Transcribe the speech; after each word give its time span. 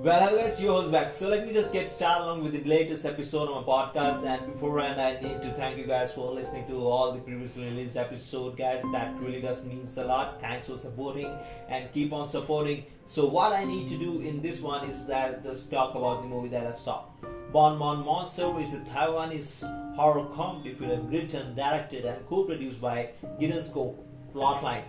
Well, 0.00 0.20
hello 0.24 0.40
guys, 0.40 0.62
your 0.62 0.74
host 0.74 0.92
back. 0.92 1.12
So 1.12 1.28
let 1.28 1.44
me 1.44 1.52
just 1.52 1.72
get 1.72 1.88
started 1.88 2.24
along 2.24 2.44
with 2.44 2.52
the 2.52 2.62
latest 2.70 3.04
episode 3.04 3.48
of 3.48 3.66
my 3.66 3.72
podcast. 3.72 4.24
And 4.24 4.52
beforehand, 4.52 5.00
I 5.00 5.14
need 5.20 5.42
to 5.42 5.50
thank 5.54 5.76
you 5.76 5.86
guys 5.86 6.14
for 6.14 6.32
listening 6.32 6.68
to 6.68 6.86
all 6.86 7.10
the 7.10 7.18
previously 7.18 7.64
released 7.64 7.96
episode, 7.96 8.56
guys. 8.56 8.80
That 8.92 9.18
really 9.18 9.40
does 9.40 9.64
means 9.64 9.98
a 9.98 10.04
lot. 10.04 10.40
Thanks 10.40 10.68
for 10.68 10.76
supporting 10.76 11.36
and 11.68 11.92
keep 11.92 12.12
on 12.12 12.28
supporting. 12.28 12.84
So 13.06 13.28
what 13.28 13.52
I 13.52 13.64
need 13.64 13.88
to 13.88 13.98
do 13.98 14.20
in 14.20 14.40
this 14.40 14.62
one 14.62 14.88
is 14.88 15.08
that 15.08 15.42
just 15.42 15.68
talk 15.68 15.96
about 15.96 16.22
the 16.22 16.28
movie 16.28 16.50
that 16.50 16.64
I 16.64 16.74
saw. 16.74 17.06
Mon 17.52 17.76
Mon 17.76 18.04
Monster 18.04 18.60
is 18.60 18.74
a 18.74 18.84
Taiwanese 18.84 19.96
horror 19.96 20.26
comedy 20.26 20.74
film 20.74 21.10
written, 21.10 21.56
directed, 21.56 22.04
and 22.04 22.24
co-produced 22.28 22.80
by 22.80 23.10
Giddens 23.40 23.74
Ko. 23.74 23.98
Plotline. 24.32 24.84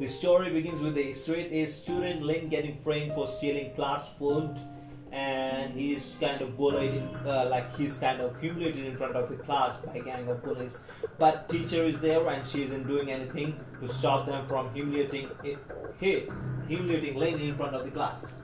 The 0.00 0.08
story 0.08 0.52
begins 0.52 0.80
with 0.80 0.98
a 0.98 1.12
straight-A 1.12 1.66
student 1.66 2.22
Lin 2.22 2.48
getting 2.48 2.76
framed 2.82 3.14
for 3.14 3.28
stealing 3.28 3.72
class 3.76 4.12
food, 4.14 4.50
and 5.12 5.72
he's 5.72 6.18
kind 6.20 6.42
of 6.42 6.56
bullied, 6.56 7.00
uh, 7.24 7.48
like 7.48 7.76
he's 7.76 8.00
kind 8.00 8.20
of 8.20 8.40
humiliated 8.40 8.86
in 8.86 8.96
front 8.96 9.14
of 9.14 9.28
the 9.28 9.36
class 9.36 9.80
by 9.82 9.94
a 9.94 10.02
gang 10.02 10.26
of 10.26 10.42
bullies. 10.42 10.88
But 11.16 11.48
teacher 11.48 11.84
is 11.84 12.00
there, 12.00 12.28
and 12.28 12.44
she 12.44 12.64
isn't 12.64 12.88
doing 12.88 13.12
anything 13.12 13.60
to 13.80 13.86
stop 13.86 14.26
them 14.26 14.44
from 14.46 14.74
humiliating 14.74 15.30
hey, 16.00 16.26
humiliating 16.66 17.16
Lin 17.16 17.38
in 17.38 17.54
front 17.54 17.76
of 17.76 17.84
the 17.84 17.92
class. 17.92 18.34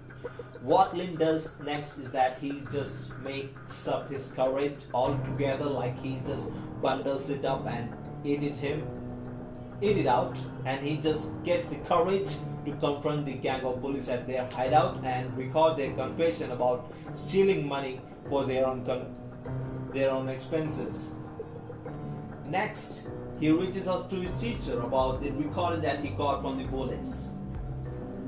What 0.63 0.97
Lin 0.97 1.17
does 1.17 1.59
next 1.63 1.99
is 1.99 2.13
that 2.13 2.39
he 2.39 2.63
just 2.71 3.19
makes 3.19 3.89
up 3.89 4.09
his 4.09 4.31
courage 4.31 4.85
all 4.95 5.19
together, 5.25 5.65
like 5.65 5.99
he 5.99 6.21
just 6.25 6.53
bundles 6.81 7.29
it 7.29 7.45
up 7.45 7.67
and 7.67 7.93
edit 8.25 8.57
him 8.57 9.00
eat 9.83 9.97
it 9.99 10.07
out 10.07 10.39
and 10.65 10.87
he 10.87 10.97
just 10.99 11.43
gets 11.45 11.67
the 11.67 11.77
courage 11.89 12.37
to 12.65 12.73
confront 12.73 13.25
the 13.27 13.35
gang 13.35 13.65
of 13.65 13.81
bullies 13.81 14.09
at 14.09 14.27
their 14.27 14.47
hideout 14.53 15.03
and 15.05 15.37
record 15.37 15.77
their 15.77 15.93
confession 15.93 16.51
about 16.53 16.93
stealing 17.15 17.67
money 17.67 18.01
for 18.29 18.45
their 18.45 18.67
own 18.67 18.85
con- 18.85 19.15
their 19.93 20.11
own 20.11 20.29
expenses. 20.29 21.11
Next, 22.47 23.09
he 23.41 23.51
reaches 23.51 23.89
out 23.89 24.11
to 24.11 24.17
his 24.17 24.41
teacher 24.41 24.81
about 24.81 25.23
the 25.23 25.31
recording 25.31 25.81
that 25.83 26.01
he 26.01 26.11
got 26.11 26.43
from 26.43 26.59
the 26.59 26.65
bullies. 26.65 27.31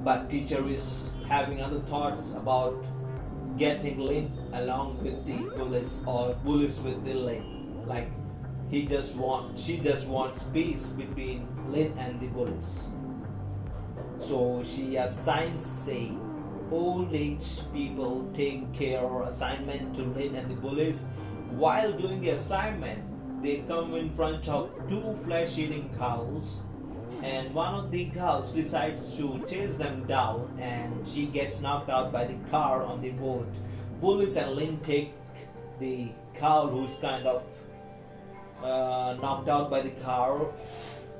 But 0.03 0.31
teacher 0.31 0.67
is 0.69 1.13
having 1.29 1.61
other 1.61 1.81
thoughts 1.81 2.35
about 2.35 2.85
getting 3.59 4.01
Lin 4.01 4.33
along 4.55 5.03
with 5.03 5.25
the 5.27 5.39
bullies 5.57 6.03
or 6.07 6.35
bullies 6.45 6.81
with 6.83 7.05
the 7.05 7.15
Lin. 7.15 7.87
Like 7.87 8.09
he 8.73 8.87
just 8.87 9.17
want 9.17 9.59
she 9.59 9.77
just 9.79 10.09
wants 10.09 10.45
peace 10.45 10.93
between 10.93 11.47
Lin 11.69 11.93
and 11.99 12.19
the 12.19 12.29
bullies. 12.29 12.89
So 14.19 14.63
she 14.65 14.97
assigns 14.97 15.89
a 15.93 16.09
old 16.71 17.13
age 17.13 17.71
people 17.71 18.33
take 18.33 18.73
care 18.73 19.03
or 19.03 19.29
assignment 19.29 19.95
to 19.97 20.05
Lin 20.17 20.35
and 20.37 20.49
the 20.51 20.59
bullies. 20.59 21.05
While 21.51 21.93
doing 21.93 22.23
the 22.23 22.31
assignment, 22.31 23.43
they 23.43 23.59
come 23.69 23.93
in 23.93 24.09
front 24.09 24.49
of 24.49 24.71
two 24.89 25.17
flesh-eating 25.17 25.91
cows 25.99 26.63
and 27.23 27.53
one 27.55 27.75
of 27.75 27.91
the 27.91 28.09
cows 28.11 28.53
decides 28.53 29.19
to 29.19 29.45
chase 29.47 29.77
them 29.77 30.07
down 30.07 30.49
and 30.59 31.07
she 31.07 31.27
gets 31.27 31.61
knocked 31.61 31.91
out 31.91 32.11
by 32.11 32.25
the 32.25 32.39
car 32.51 32.83
on 32.83 33.03
the 33.03 33.11
road. 33.21 33.53
Bullies 34.01 34.39
and 34.39 34.53
Lin 34.53 34.81
take 34.81 35.13
the 35.79 36.09
cow 36.35 36.69
who's 36.69 36.97
kind 36.97 37.27
of 37.27 37.45
uh, 38.63 39.17
knocked 39.21 39.49
out 39.49 39.71
by 39.71 39.81
the 39.81 39.91
car 40.03 40.47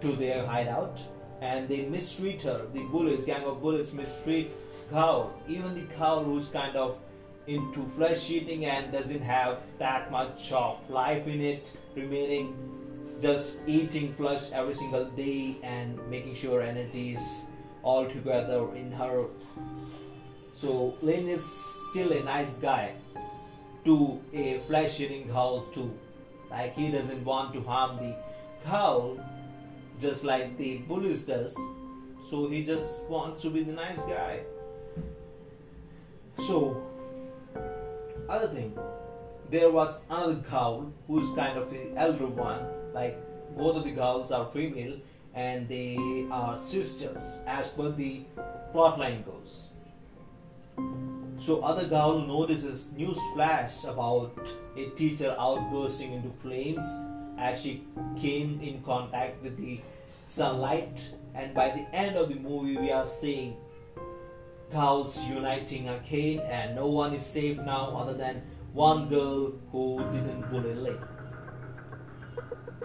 to 0.01 0.13
their 0.13 0.47
hideout 0.47 1.01
and 1.41 1.69
they 1.69 1.87
mistreat 1.87 2.43
her. 2.43 2.67
The 2.73 2.83
bullies, 2.85 3.25
gang 3.27 3.45
of 3.45 3.61
bullies, 3.61 3.93
mistreat 3.93 4.53
cow. 4.91 5.33
Even 5.49 5.75
the 5.75 5.87
cow 5.95 6.23
who's 6.23 6.51
kind 6.51 6.77
of 6.77 6.99
into 7.47 7.85
flesh 7.85 8.31
eating 8.31 8.67
and 8.67 8.93
doesn't 8.93 9.23
have 9.23 9.59
that 9.79 10.11
much 10.11 10.53
of 10.53 10.79
life 10.89 11.27
in 11.27 11.41
it 11.41 11.77
remaining 11.97 12.55
just 13.21 13.63
eating 13.67 14.13
flesh 14.15 14.53
every 14.53 14.75
single 14.75 15.05
day 15.11 15.57
and 15.63 15.99
making 16.09 16.35
sure 16.35 16.63
energy 16.63 17.15
is 17.15 17.43
all 17.83 18.09
together 18.09 18.73
in 18.77 18.93
her 18.93 19.27
so 20.53 20.97
Lin 21.03 21.29
is 21.29 21.45
still 21.91 22.13
a 22.13 22.23
nice 22.23 22.61
guy 22.61 22.93
to 23.85 24.21
a 24.33 24.59
flesh 24.69 25.01
eating 25.01 25.29
cow 25.29 25.65
too 25.73 25.99
like 26.53 26.75
he 26.75 26.91
doesn't 26.93 27.25
want 27.25 27.55
to 27.55 27.63
harm 27.63 27.97
the 27.97 28.15
cow 28.65 29.19
just 29.99 30.25
like 30.25 30.57
the 30.57 30.79
bullies 30.79 31.25
does. 31.25 31.59
So 32.29 32.49
he 32.49 32.63
just 32.63 33.09
wants 33.09 33.43
to 33.43 33.51
be 33.51 33.63
the 33.65 33.73
nice 33.73 34.03
guy. 34.03 34.41
So 36.39 36.83
other 38.29 38.49
thing 38.49 38.79
there 39.51 39.71
was 39.71 40.05
another 40.09 40.43
cow 40.49 40.91
who's 41.07 41.35
kind 41.35 41.59
of 41.59 41.71
the 41.71 41.93
elder 41.97 42.27
one. 42.27 42.65
Like 42.93 43.19
both 43.57 43.77
of 43.77 43.85
the 43.85 43.93
cows 43.93 44.33
are 44.33 44.47
female 44.47 44.97
and 45.35 45.69
they 45.69 46.27
are 46.31 46.57
sisters 46.57 47.41
as 47.47 47.71
per 47.71 47.91
the 47.91 48.23
plotline 48.75 49.25
goes 49.25 49.69
so 51.39 51.63
other 51.63 51.89
girl 51.89 52.21
notices 52.21 52.93
news 52.93 53.19
flash 53.35 53.85
about 53.85 54.33
a 54.77 54.87
teacher 54.91 55.35
outbursting 55.39 56.13
into 56.13 56.31
flames 56.39 56.85
as 57.39 57.63
she 57.63 57.85
came 58.17 58.61
in 58.61 58.83
contact 58.83 59.43
with 59.43 59.57
the 59.57 59.81
sunlight 60.27 61.15
and 61.35 61.55
by 61.55 61.69
the 61.71 61.85
end 61.95 62.17
of 62.17 62.29
the 62.29 62.35
movie 62.37 62.77
we 62.77 62.91
are 62.91 63.07
seeing 63.07 63.57
girls 64.71 65.29
uniting 65.29 65.89
again 65.89 66.41
and 66.41 66.75
no 66.75 66.87
one 66.87 67.13
is 67.13 67.25
safe 67.25 67.59
now 67.59 67.95
other 67.97 68.15
than 68.15 68.43
one 68.73 69.09
girl 69.09 69.53
who 69.71 69.99
didn't 70.13 70.51
bully 70.51 70.75
Lin. 70.75 71.12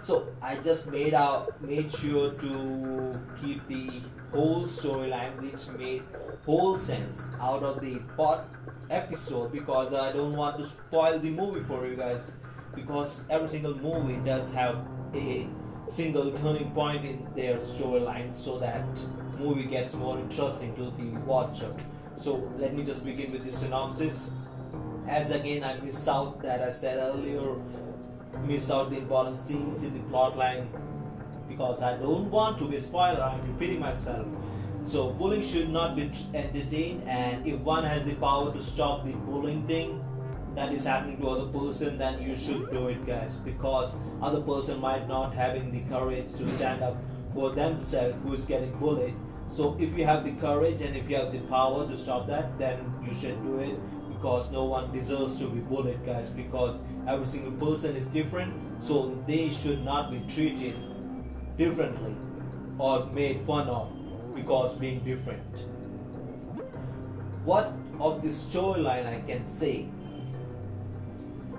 So 0.00 0.28
I 0.40 0.56
just 0.62 0.90
made 0.90 1.12
out 1.12 1.60
made 1.60 1.90
sure 1.90 2.32
to 2.32 3.20
keep 3.40 3.66
the 3.66 4.00
whole 4.30 4.64
storyline 4.64 5.40
which 5.42 5.68
made 5.76 6.02
whole 6.46 6.78
sense 6.78 7.30
out 7.40 7.62
of 7.62 7.80
the 7.80 7.98
pot 8.16 8.46
episode 8.90 9.52
because 9.52 9.92
I 9.92 10.12
don't 10.12 10.36
want 10.36 10.58
to 10.58 10.64
spoil 10.64 11.18
the 11.18 11.30
movie 11.30 11.60
for 11.60 11.86
you 11.86 11.96
guys 11.96 12.36
because 12.74 13.24
every 13.28 13.48
single 13.48 13.74
movie 13.74 14.24
does 14.24 14.54
have 14.54 14.78
a 15.14 15.48
single 15.88 16.30
turning 16.32 16.70
point 16.72 17.04
in 17.04 17.26
their 17.34 17.56
storyline 17.56 18.34
so 18.34 18.58
that 18.58 18.86
movie 19.38 19.64
gets 19.64 19.94
more 19.94 20.18
interesting 20.18 20.74
to 20.76 20.90
the 21.02 21.18
watcher. 21.26 21.74
So 22.14 22.52
let 22.56 22.74
me 22.74 22.84
just 22.84 23.04
begin 23.04 23.32
with 23.32 23.44
the 23.44 23.52
synopsis. 23.52 24.30
As 25.08 25.30
again 25.32 25.64
I 25.64 25.80
miss 25.80 26.06
out 26.06 26.42
that 26.42 26.62
I 26.62 26.70
said 26.70 26.98
earlier, 26.98 27.56
miss 28.46 28.70
out 28.70 28.90
the 28.90 28.98
important 28.98 29.38
scenes 29.38 29.84
in 29.84 29.94
the 29.94 30.00
plotline 30.10 30.66
because 31.48 31.82
I 31.82 31.96
don't 31.96 32.30
want 32.30 32.58
to 32.58 32.68
be 32.68 32.76
a 32.76 32.80
spoiler. 32.80 33.22
I'm 33.22 33.46
repeating 33.52 33.80
myself. 33.80 34.26
So 34.84 35.10
bullying 35.10 35.42
should 35.42 35.70
not 35.70 35.96
be 35.96 36.10
entertained, 36.32 37.02
and 37.06 37.46
if 37.46 37.60
one 37.60 37.84
has 37.84 38.06
the 38.06 38.14
power 38.14 38.52
to 38.52 38.62
stop 38.62 39.04
the 39.04 39.12
bullying 39.12 39.66
thing 39.66 40.02
that 40.54 40.72
is 40.72 40.86
happening 40.86 41.18
to 41.18 41.28
other 41.28 41.46
person, 41.52 41.98
then 41.98 42.22
you 42.22 42.36
should 42.36 42.70
do 42.70 42.88
it, 42.88 43.06
guys, 43.06 43.36
because 43.36 43.96
other 44.22 44.40
person 44.40 44.80
might 44.80 45.06
not 45.06 45.34
having 45.34 45.70
the 45.70 45.80
courage 45.94 46.32
to 46.36 46.48
stand 46.48 46.82
up 46.82 46.96
for 47.34 47.50
themselves 47.50 48.16
who 48.22 48.32
is 48.32 48.46
getting 48.46 48.72
bullied. 48.78 49.14
So 49.48 49.76
if 49.78 49.96
you 49.96 50.04
have 50.04 50.24
the 50.24 50.32
courage 50.32 50.80
and 50.80 50.96
if 50.96 51.10
you 51.10 51.16
have 51.16 51.32
the 51.32 51.40
power 51.40 51.86
to 51.86 51.96
stop 51.96 52.26
that, 52.28 52.58
then 52.58 52.78
you 53.06 53.12
should 53.12 53.42
do 53.42 53.58
it 53.58 53.78
because 54.18 54.50
no 54.50 54.64
one 54.64 54.90
deserves 54.92 55.38
to 55.38 55.48
be 55.48 55.60
bullied, 55.60 56.04
guys. 56.04 56.30
Because 56.30 56.80
every 57.06 57.26
single 57.26 57.52
person 57.52 57.94
is 57.94 58.08
different, 58.08 58.52
so 58.82 59.22
they 59.28 59.50
should 59.50 59.84
not 59.84 60.10
be 60.10 60.20
treated 60.28 60.74
differently 61.56 62.16
or 62.78 63.06
made 63.06 63.40
fun 63.42 63.68
of 63.68 63.94
because 64.34 64.76
being 64.76 65.04
different. 65.04 65.66
What 67.44 67.72
of 68.00 68.22
the 68.22 68.28
storyline 68.28 69.06
I 69.06 69.22
can 69.26 69.46
say? 69.46 69.88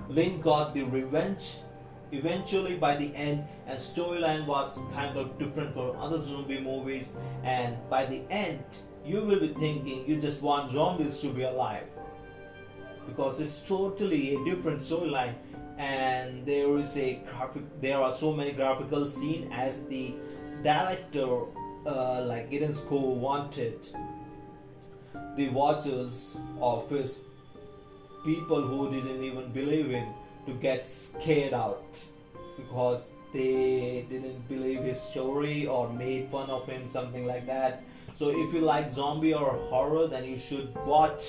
Lin 0.08 0.40
got 0.40 0.74
the 0.74 0.82
revenge 0.82 1.60
eventually 2.12 2.76
by 2.76 2.96
the 2.96 3.14
end 3.14 3.44
and 3.68 3.78
storyline 3.78 4.44
was 4.44 4.80
kind 4.92 5.16
of 5.16 5.38
different 5.38 5.72
from 5.72 5.94
other 5.96 6.18
zombie 6.18 6.60
movies 6.60 7.16
and 7.44 7.76
by 7.88 8.04
the 8.04 8.24
end 8.30 8.64
you 9.04 9.24
will 9.24 9.38
be 9.38 9.54
thinking 9.54 10.04
you 10.08 10.20
just 10.20 10.42
want 10.42 10.68
zombies 10.68 11.20
to 11.20 11.32
be 11.32 11.42
alive 11.42 11.86
because 13.20 13.38
it's 13.38 13.68
totally 13.68 14.34
a 14.34 14.44
different 14.46 14.78
storyline. 14.78 15.34
And 15.76 16.46
there 16.46 16.78
is 16.78 16.96
a 16.96 17.16
graphic 17.28 17.64
there 17.80 17.98
are 17.98 18.12
so 18.12 18.32
many 18.32 18.52
graphical 18.52 19.06
scenes 19.06 19.46
as 19.52 19.86
the 19.88 20.14
director 20.62 21.44
uh, 21.86 22.22
like 22.24 22.50
Sko 22.50 23.00
wanted 23.26 23.86
the 25.36 25.50
watchers 25.50 26.40
of 26.60 26.88
his 26.88 27.26
people 28.24 28.62
who 28.62 28.90
didn't 28.90 29.22
even 29.22 29.52
believe 29.52 29.90
in 29.90 30.08
to 30.46 30.54
get 30.54 30.86
scared 30.86 31.52
out 31.52 32.02
because 32.56 33.12
they 33.34 34.06
didn't 34.08 34.48
believe 34.48 34.82
his 34.82 34.98
story 34.98 35.66
or 35.66 35.92
made 35.92 36.28
fun 36.28 36.48
of 36.48 36.66
him 36.66 36.88
something 36.88 37.26
like 37.26 37.46
that. 37.46 37.82
So 38.14 38.30
if 38.30 38.54
you 38.54 38.60
like 38.60 38.90
zombie 38.90 39.34
or 39.34 39.50
horror 39.68 40.06
then 40.06 40.24
you 40.24 40.38
should 40.38 40.74
watch 40.86 41.24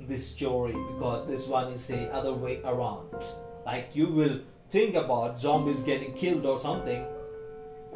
this 0.00 0.26
story 0.26 0.72
because 0.94 1.26
this 1.26 1.46
one 1.48 1.72
is 1.72 1.86
the 1.86 2.12
other 2.12 2.34
way 2.34 2.60
around. 2.64 3.10
Like 3.66 3.90
you 3.94 4.08
will 4.08 4.40
think 4.70 4.94
about 4.94 5.38
zombies 5.38 5.82
getting 5.82 6.12
killed 6.14 6.46
or 6.46 6.58
something, 6.58 7.04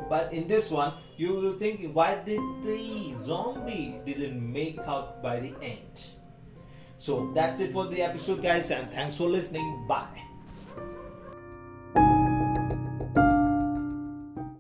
but 0.09 0.33
in 0.33 0.49
this 0.49 0.71
one 0.71 0.95
you 1.17 1.35
will 1.35 1.55
think 1.55 1.93
why 1.93 2.17
did 2.25 2.41
the 2.65 3.15
zombie 3.19 4.01
didn't 4.05 4.41
make 4.41 4.79
out 4.81 5.23
by 5.23 5.41
the 5.41 5.55
end. 5.63 6.01
So 6.97 7.33
that's 7.35 7.61
it 7.61 7.73
for 7.73 7.89
the 7.89 8.01
episode, 8.01 8.45
guys, 8.45 8.71
and 8.71 8.91
thanks 8.93 9.17
for 9.17 9.29
listening. 9.29 9.87
Bye. 9.89 10.22